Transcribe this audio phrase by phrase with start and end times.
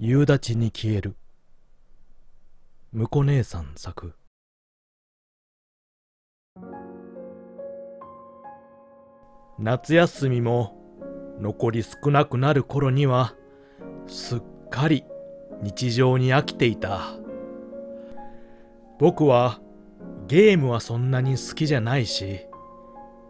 [0.00, 1.16] 夕立に消える。
[2.94, 4.14] 婿姉さん作。
[9.58, 10.76] 夏休みも
[11.40, 13.34] 残り少なくなる頃には
[14.06, 15.02] すっかり
[15.62, 17.00] 日常に飽きていた。
[19.00, 19.58] 僕は
[20.28, 22.46] ゲームはそんなに好きじゃないし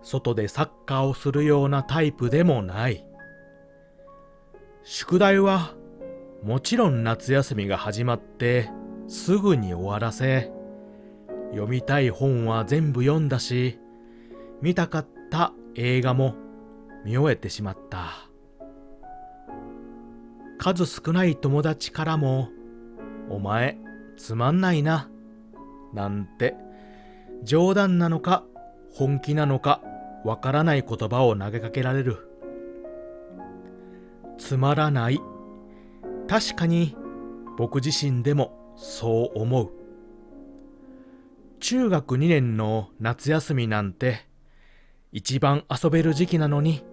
[0.03, 3.07] 外でサッカーをするようなタイプでもない。
[4.85, 5.78] 宿題は
[6.43, 8.71] もちろん夏休みが始まって
[9.09, 10.53] すぐに終わらせ
[11.51, 13.79] 読みたい本は全部読んだし
[14.63, 16.35] 見たかった映画も
[17.05, 18.29] 見終えてしまった。
[20.59, 22.49] 数少ない友達からも
[23.31, 23.79] 「お前
[24.17, 25.09] つまんないな」
[25.95, 26.57] なんて
[27.45, 28.45] 冗談なのか
[28.93, 29.81] 本気なのか
[30.25, 32.28] わからない言葉を投げかけられる。
[34.36, 35.20] つまらない
[36.28, 36.95] 確かに
[37.56, 39.70] 僕自身でもそう思う。
[41.58, 44.27] 中学2年の夏休みなんて
[45.11, 46.84] 一番遊べる時期なのに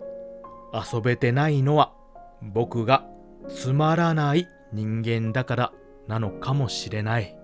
[0.74, 1.94] 遊べてないのは
[2.42, 3.06] 僕が
[3.48, 5.74] つまらない人間だから
[6.08, 7.38] なのかもしれない。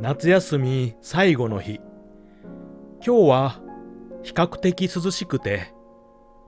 [0.00, 1.80] 夏休み最後の日
[3.06, 3.60] 今日は
[4.22, 5.72] 比較的涼しくて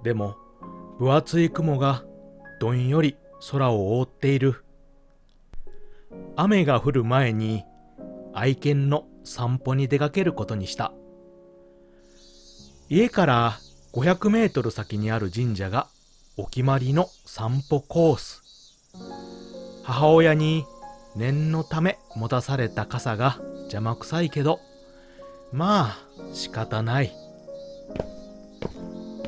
[0.02, 0.36] でも
[0.98, 2.04] 分厚い雲が
[2.58, 3.16] どんより
[3.50, 4.64] 空を覆っている。
[6.36, 7.64] 雨が降る前に
[8.34, 10.92] 愛犬の散歩に出かけることにした。
[12.88, 13.58] 家から
[13.92, 15.88] 500メートル先にある神社が
[16.36, 18.42] お決まりの散歩コース。
[19.84, 20.64] 母親に
[21.16, 24.60] 念のため持たされた傘が邪魔くさいけど
[25.52, 25.98] まあ
[26.32, 27.12] 仕方ない。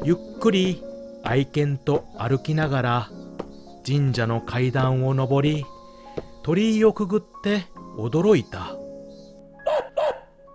[0.03, 0.83] ゆっくり
[1.23, 3.11] 愛犬と歩きながら
[3.87, 5.65] 神社の階段を上り
[6.43, 7.65] 鳥居をくぐって
[7.97, 8.77] 驚いた。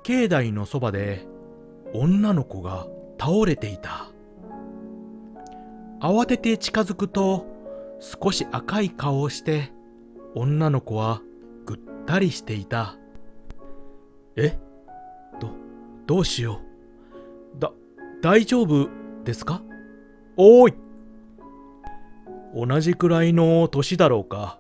[0.04, 1.26] 境内のそばで
[1.94, 2.88] 女の子が
[3.20, 4.08] 倒れていた。
[6.00, 7.46] 慌てて近づくと
[8.00, 9.72] 少し赤い顔をして
[10.36, 11.22] 女の子は
[11.66, 12.98] ぐったりしていた。
[14.36, 14.60] え？
[15.40, 15.50] ど
[16.06, 16.62] どうしよ
[17.56, 17.60] う。
[17.60, 17.72] だ
[18.22, 18.90] 大丈夫
[19.24, 19.64] ですか？
[20.38, 20.74] おーい！
[22.56, 24.60] 同じくらいの年だろうか。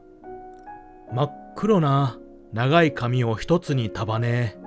[1.13, 2.17] 真っ黒な
[2.51, 4.57] 長い髪を一つに束ね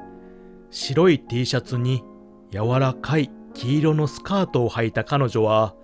[0.71, 2.03] 白い T シャツに
[2.51, 5.75] 柔らかい黄色のスカートを履いた彼女は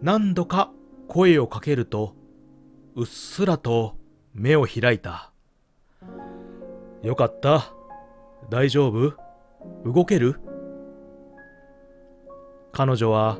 [0.00, 0.70] 何度か
[1.08, 2.14] 声をかけると
[2.94, 3.96] うっすらと
[4.32, 5.32] 目を開いた。
[7.02, 7.72] よかった。
[8.48, 9.14] 大丈夫？
[9.84, 10.40] 動ける？
[12.72, 13.38] 彼女は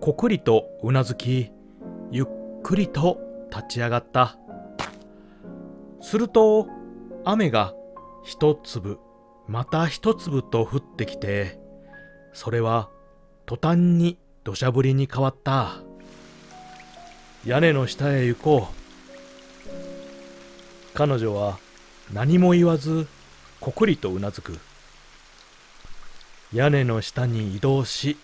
[0.00, 1.50] こくりとうなずき
[2.68, 3.18] くりと
[3.50, 4.36] 立ち上がった。
[6.02, 6.68] すると
[7.24, 7.72] 雨が
[8.24, 8.98] 一粒
[9.46, 11.58] また一粒と降ってきて
[12.34, 12.90] それは
[13.46, 15.76] 途端に土砂降りに変わった。
[17.46, 18.74] 屋根の下へ行こう。
[20.92, 21.58] 彼女は
[22.12, 23.08] 何も言わず
[23.60, 24.58] こくりとうなずく。
[26.52, 28.18] 屋根の下に移動し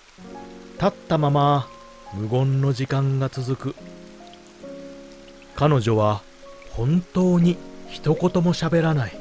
[0.74, 1.66] 立ったまま
[2.12, 3.93] 無言の時間が続く。
[5.56, 6.22] 彼女は
[6.70, 7.56] 本当に
[7.88, 9.16] 一言も喋らない。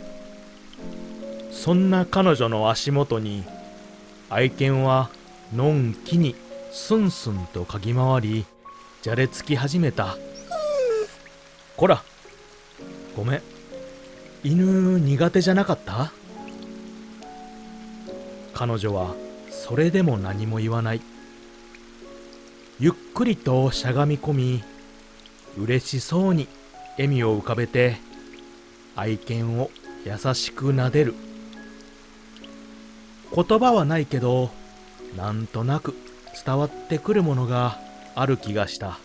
[1.51, 3.43] そんな彼女の足元に
[4.29, 5.09] 愛犬は
[5.53, 6.35] のんきに
[6.71, 8.45] スンスンと嗅ぎ回り
[9.01, 10.17] じゃれつき始めた。
[11.77, 12.03] こら
[13.15, 13.41] ごめん。
[14.43, 16.11] 犬苦手じゃなかった？
[18.53, 19.15] 彼女は
[19.49, 21.01] それでも何も言わない。
[22.79, 24.63] ゆっくりとしゃがみ込み
[25.57, 26.47] 嬉しそうに
[26.97, 27.97] 笑みを浮かべて
[28.95, 29.71] 愛犬を
[30.05, 31.15] 優しく撫でる。
[33.35, 34.51] 言葉はないけど
[35.17, 35.95] なんとなく
[36.45, 37.79] 伝わってくるものが
[38.15, 38.99] ある気がした。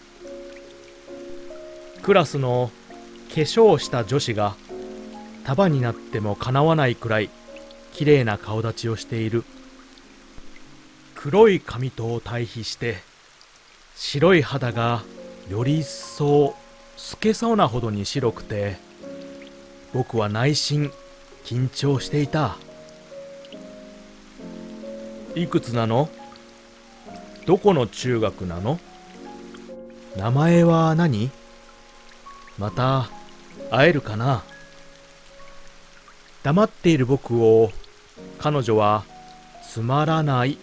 [2.02, 2.70] クラスの
[3.28, 4.56] 化粧した女子が
[5.44, 7.30] 束になってもかなわないくらい
[7.92, 9.44] 綺麗な顔立ちをしている。
[11.14, 12.98] 黒い髪と対比して
[13.96, 15.02] 白い肌が
[15.48, 16.54] より一層
[16.96, 18.76] 透けそうなほどに白くて
[19.94, 20.92] 僕は内心
[21.44, 22.56] 緊張していた。
[25.34, 26.10] いくつなの？
[27.46, 28.78] どこの中学なの？
[30.16, 31.30] 名前は何？
[32.58, 33.08] また
[33.70, 34.42] 会えるかな？
[36.42, 37.70] 黙っている僕を
[38.38, 39.04] 彼女は
[39.66, 40.58] つまらない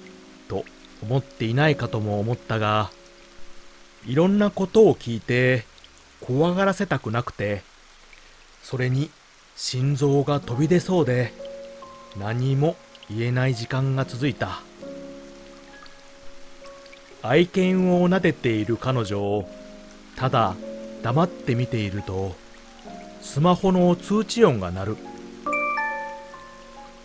[0.48, 0.66] と
[1.02, 2.92] 思っていないかとも思ったが
[4.06, 5.66] いろんなことを聞いて
[6.22, 7.64] 怖がらせたくなくて、
[8.64, 9.10] それに
[9.56, 11.34] 心臓が飛び出そうで、
[12.18, 12.76] 何も
[13.10, 14.62] 言えない時間が続いた。
[17.28, 19.50] 愛犬を撫でている彼女を
[20.16, 20.56] ただ
[21.02, 22.36] 黙って見ていると
[23.20, 24.98] スマホの通知音が鳴る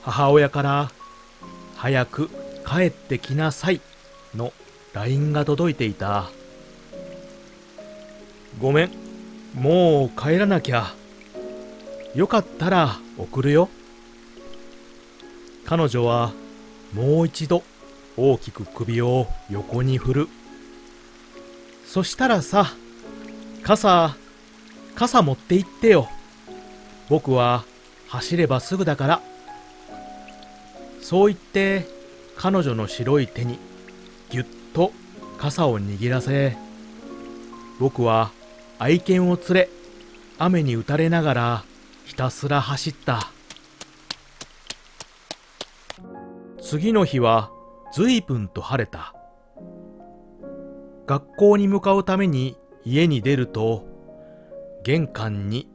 [0.02, 0.92] 母親から
[1.74, 2.28] 「早く
[2.66, 3.80] 帰ってきなさい」
[4.36, 4.52] の
[4.92, 6.30] LINE が届いていた
[8.58, 8.90] ごめん。
[9.54, 10.94] もう帰らなきゃ。
[12.14, 13.68] よかったら送るよ。
[15.64, 16.32] 彼女は
[16.92, 17.62] もう一度
[18.16, 20.28] 大きく首を横に振る。
[21.86, 22.66] そしたらさ
[23.62, 24.16] 傘
[24.94, 26.08] 傘持って行ってよ。
[27.08, 27.64] 僕は
[28.08, 29.22] 走ればすぐだから。
[31.00, 31.86] そう言って
[32.36, 33.58] 彼女の白い手に
[34.30, 34.92] ぎゅっと
[35.38, 36.56] 傘を握らせ
[37.78, 38.30] 僕は
[38.82, 39.68] 愛犬を連れ
[40.38, 41.64] 雨に打たれながら
[42.06, 43.30] ひたすら走った
[46.62, 47.50] 次の日は
[47.92, 49.14] 随分と晴れた。
[51.06, 53.84] 学校に向かうために家に出ると、
[54.84, 55.68] 玄関に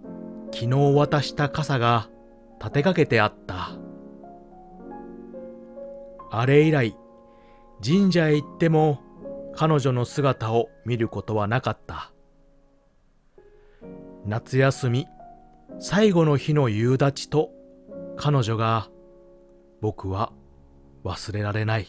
[0.51, 2.10] 昨日渡した傘が
[2.60, 3.72] 立てかけてあった。
[6.31, 6.96] あれ以来、
[7.86, 9.01] 神社へ行っても
[9.54, 12.14] 彼女の姿を見ることはなかった。
[14.27, 15.07] 夏休み
[15.80, 17.51] 最後の日の夕立と
[18.18, 18.89] 彼女が
[19.81, 20.33] 僕は
[21.04, 21.86] 忘れられない。